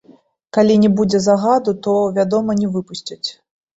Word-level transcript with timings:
Калі 0.57 0.77
не 0.83 0.89
будзе 1.01 1.21
загаду, 1.27 1.75
то, 1.89 1.93
вядома, 2.19 2.51
не 2.63 2.67
выпусцяць. 2.79 3.25